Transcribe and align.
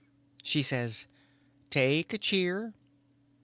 She 0.41 0.63
says: 0.63 1.05
"Take 1.69 2.11
a 2.11 2.17
cheer." 2.17 2.73